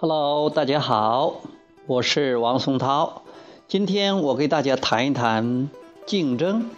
[0.00, 1.40] Hello，大家好，
[1.88, 3.22] 我是王松涛。
[3.66, 5.68] 今天我给大家谈一谈
[6.06, 6.70] 竞争。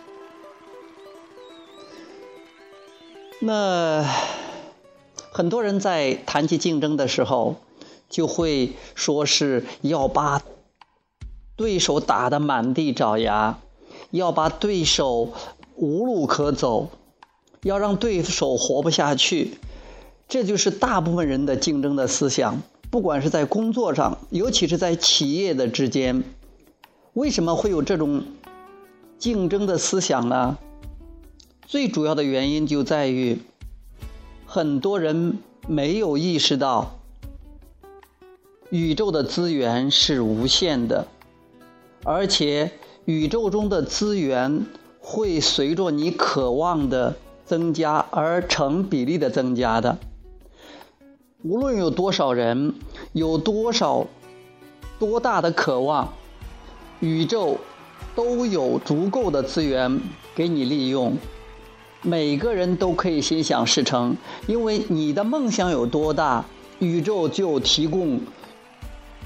[3.38, 4.02] 那
[5.33, 7.56] 很多人在谈起竞争的时候，
[8.09, 10.41] 就会说是要把
[11.56, 13.59] 对手打得满地找牙，
[14.12, 15.34] 要把对手
[15.77, 16.89] 无路可走，
[17.64, 19.59] 要让对手活不下去。
[20.27, 22.62] 这就是大部分人的竞争的思想。
[22.90, 26.24] 不管是在工作上，尤其是在企业的之间，
[27.12, 28.24] 为什么会有这种
[29.16, 30.58] 竞争的思想呢？
[31.66, 33.38] 最主要的原因就在于，
[34.44, 36.98] 很多人没有意识到，
[38.70, 41.06] 宇宙的资源是无限的，
[42.02, 42.72] 而且
[43.04, 44.66] 宇宙中的资源
[44.98, 49.97] 会随着你渴望的增加而成比例的增加的。
[51.42, 52.74] 无论有多少人，
[53.14, 54.06] 有多少
[54.98, 56.12] 多大的渴望，
[57.00, 57.56] 宇宙
[58.14, 60.02] 都有足够的资源
[60.34, 61.16] 给你利用。
[62.02, 66.44] 每个人都可以心想事成，因为你的梦想有多大，
[66.78, 68.20] 宇宙就提供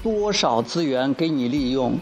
[0.01, 1.99] 多少资源给你利用。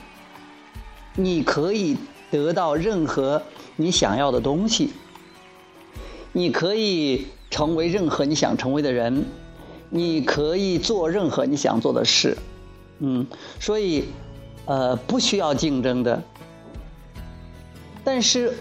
[1.15, 1.97] 你可以
[2.29, 3.41] 得到任何
[3.77, 4.91] 你想要的东西，
[6.31, 9.25] 你可以成为任何你想成为的人。
[9.95, 12.35] 你可以做任何你想做的事，
[12.97, 13.27] 嗯，
[13.59, 14.05] 所以，
[14.65, 16.19] 呃，不需要竞争的。
[18.03, 18.57] 但是，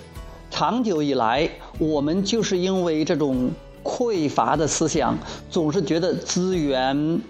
[0.50, 3.50] 长久以来，我们就是因为这种
[3.82, 5.16] 匮乏的思想，
[5.48, 7.22] 总是觉得资源，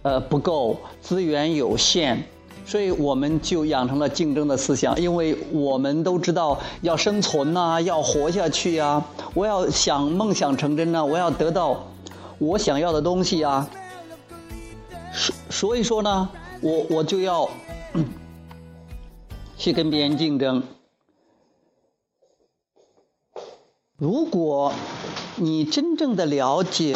[0.00, 2.16] 呃，不够，资源有限，
[2.64, 4.98] 所以我们就养成了竞争的思想。
[4.98, 11.86] 因为我们都知道要生存呐，要活下去呀，我要想梦想成真呢，我要得到。
[12.38, 13.68] 我想要的东西啊，
[15.12, 17.48] 所所以说呢，我我就要
[19.58, 20.62] 去跟别人竞争。
[23.96, 24.72] 如果
[25.34, 26.94] 你真正的了解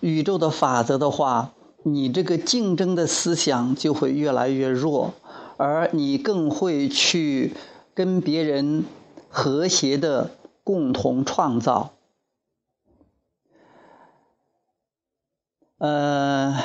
[0.00, 1.52] 宇宙的法则的话，
[1.84, 5.14] 你这个竞争的思想就会越来越弱，
[5.56, 7.54] 而你更会去
[7.94, 8.84] 跟别人
[9.30, 10.32] 和谐的
[10.62, 11.92] 共同创造。
[15.82, 16.62] 呃，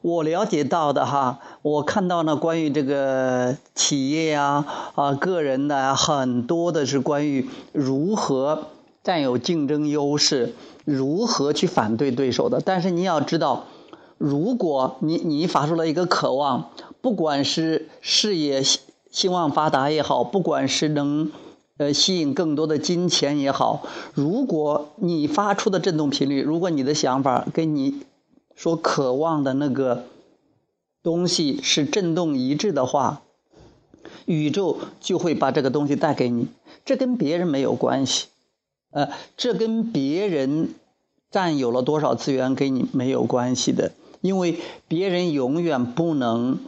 [0.00, 4.64] 我了解到的哈，我看到呢，关于这个企业呀
[4.96, 8.64] 啊，个人的很多的是关于如何
[9.04, 10.52] 占有竞争优势，
[10.84, 12.60] 如何去反对对手的。
[12.60, 13.66] 但是你要知道，
[14.18, 16.70] 如果你你发出了一个渴望，
[17.00, 18.64] 不管是事业
[19.12, 21.30] 兴旺发达也好，不管是能。
[21.78, 28.02] 呃，吸引更多的金钱也好，如果你发出的振动频率，如果你的想法跟你
[28.54, 30.04] 所渴望的那个
[31.02, 33.22] 东西是振动一致的话，
[34.26, 36.48] 宇宙就会把这个东西带给你。
[36.84, 38.26] 这跟别人没有关系，
[38.90, 40.74] 呃，这跟别人
[41.30, 46.58] 占有了多少资源给你没有关系的，因为别人永远不能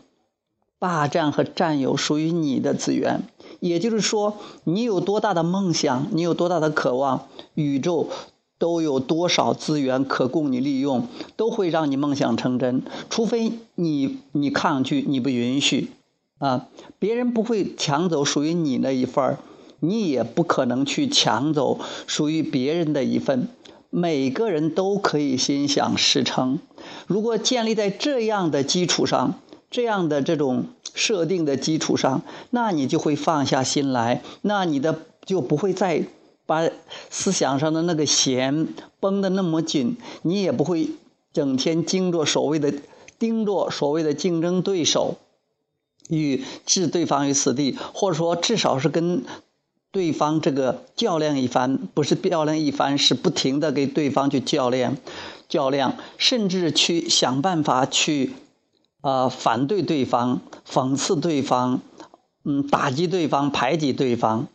[0.84, 3.22] 霸占和占有属于你的资源。
[3.60, 8.10] 也就是说，你有多大的梦想，你有多大的渴望，宇宙
[8.58, 12.82] 都有多少资源可供你利用，都会让你梦想成真。
[13.08, 15.88] 除非你你抗拒，你不允许，
[16.36, 16.66] 啊，
[16.98, 19.38] 别人不会抢走属于你那一份儿，
[19.80, 23.48] 你也不可能去抢走属于别人的一份。
[23.88, 26.58] 每个人都可以心想事成。
[27.06, 29.34] 如果建立在这样的基础上，
[29.74, 30.66] 这样的这种。
[30.96, 36.04] 设定的基础上，那你就会放下心来，那你的就不会再
[36.46, 36.70] 把
[37.10, 38.68] 思想上的那个弦
[39.00, 40.90] 绷得那么紧，你也不会
[41.32, 42.72] 整天盯着所谓的
[43.18, 45.16] 盯着所谓的竞争对手，
[46.08, 49.24] 与置对方于死地，或者说至少是跟
[49.90, 54.96] 对方这个较量一番，不是较量一番，是不停的给对方去较量、
[55.48, 58.34] 较量，甚至去想办法去。
[59.04, 61.82] 呃，反对对方，讽刺对方，
[62.42, 64.46] 嗯，打击对方，排挤对方。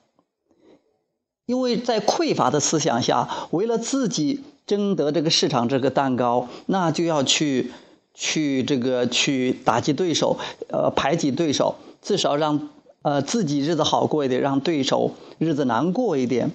[1.46, 7.72] 因为在匮乏的思想下，为了自己争得这个市场这个蛋糕，那就要去
[8.16, 12.70] 去这个去打击对手，呃，排挤对手，至少让
[13.04, 16.52] 呃自己日子好过一点，让对手日子难过一点。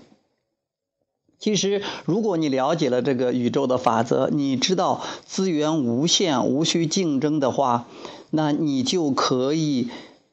[1.45, 7.87] 其实，如果你了解了这个宇宙的法则，你知道资源无限、无需竞争的话，
[8.31, 9.91] 那你就可以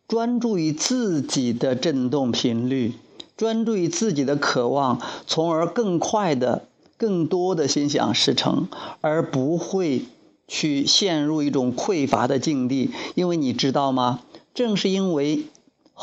[0.07, 2.93] 专注于自己的振动频率，
[3.35, 6.63] 专注于自己的渴望，从而更快的、
[6.95, 8.69] 更多的心想事成，
[9.01, 10.03] 而不会
[10.47, 14.21] 去陷入一种匮乏的境地，因为你知道吗？
[14.53, 15.43] 正是因为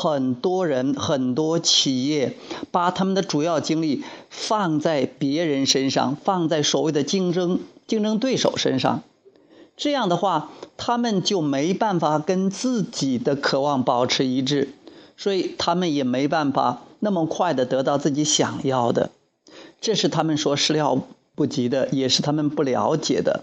[0.01, 2.37] 很多人、很多企业
[2.71, 7.59] 把他们的主要精力放在别人身上，放在所谓的竞争
[7.89, 9.03] 竞争对手身上，
[9.77, 14.69] 这样的话，他们就没办法跟自己的渴望保持一致，
[15.17, 19.11] 所以他们也没办法那么快的得到自己想要的。
[19.81, 21.03] 这是他们所始料
[21.35, 23.43] 不及的，也是他们不了解的。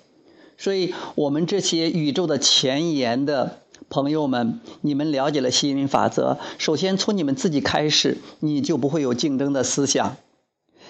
[0.58, 6.38] 所以，我们这些宇宙的前沿的朋友们，你们了解了吸引力法则。
[6.58, 10.18] 首先，从你们自己开始，你就不会有竞争的思想，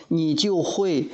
[0.08, 1.10] 你就会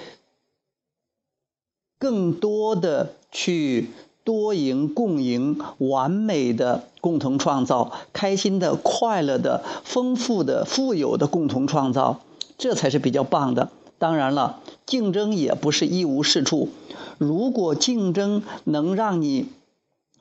[1.99, 3.89] 更多的去
[4.23, 12.21] 多赢、共赢、完美的共同创造、开心的、快乐的、丰富的、富有的共同创造，
[12.57, 13.69] 这才是比较棒的。
[13.97, 16.69] 当然了，竞争也不是一无是处。
[17.17, 19.47] 如果竞争能让你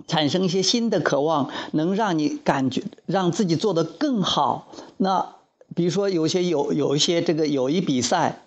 [0.07, 5.37] 产生一些新的渴望，能让你感觉让自己做得更好，那
[5.75, 8.43] 比如说有些有有一些这个友谊比赛，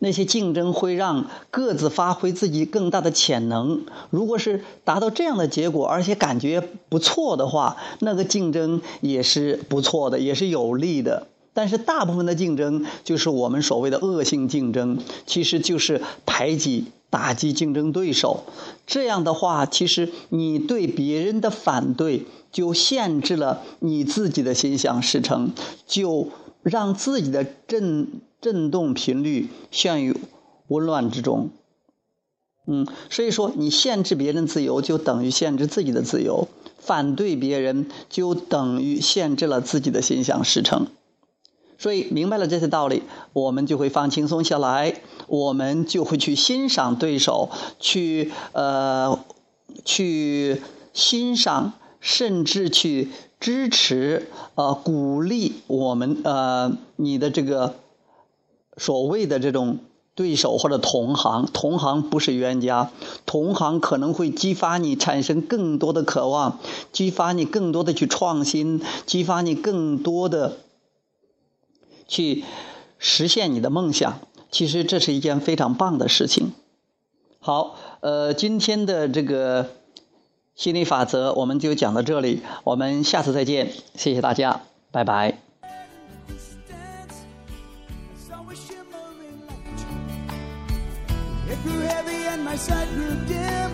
[0.00, 3.86] 那些竞争会让各自发挥自己更大的潜能。
[4.10, 11.28] 如果是达到这样的结果，而且感觉不错的话，那个竞争也是不错的，也是有利的。
[11.54, 18.42] 但是大部分的竞争就是我们所谓的恶性竞争，其实就是排挤、打击竞争对手。
[18.86, 25.52] 这样的话，其实你对别人的反对，就限制了你自己的心想事成，
[25.86, 26.28] 就
[26.62, 28.08] 让自己的振
[28.40, 30.14] 振动频率陷于
[30.66, 31.50] 紊乱之中。
[32.66, 36.48] 嗯，所以说你限制别人自由，就等于限制自己的自由；
[36.78, 40.88] 反对别人，就等于限制了自己的心想事成。
[41.78, 49.18] 所以明白了这些道理，我们就会放轻松下来，我们就会去欣赏对手，去呃，
[49.84, 50.62] 去
[50.92, 53.10] 欣赏，甚至去
[53.40, 57.74] 支持，呃，鼓励我们呃，你的这个
[58.76, 59.78] 所谓的这种
[60.14, 62.90] 对手或者同行，同行不是冤家，
[63.26, 66.60] 同行可能会激发你产生更多的渴望，
[66.92, 70.58] 激发你更多的去创新，激发你更多的。
[72.06, 72.44] 去
[72.98, 74.20] 实现你的梦想，
[74.50, 76.52] 其实这是一件非常棒的事情。
[77.40, 79.70] 好，呃，今天的这个
[80.54, 84.60] 心理法则我们就讲到这里，我们下次再见，谢谢大家，
[84.90, 85.38] 拜拜。
[92.44, 92.88] mission
[93.26, 93.70] bell.